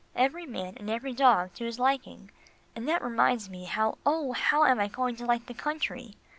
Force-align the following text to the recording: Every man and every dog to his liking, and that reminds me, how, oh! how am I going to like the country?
Every 0.15 0.47
man 0.47 0.73
and 0.77 0.89
every 0.89 1.13
dog 1.13 1.53
to 1.53 1.65
his 1.65 1.77
liking, 1.77 2.31
and 2.75 2.89
that 2.89 3.03
reminds 3.03 3.51
me, 3.51 3.65
how, 3.65 3.99
oh! 4.03 4.31
how 4.31 4.63
am 4.65 4.79
I 4.79 4.87
going 4.87 5.15
to 5.17 5.27
like 5.27 5.45
the 5.45 5.53
country? 5.53 6.17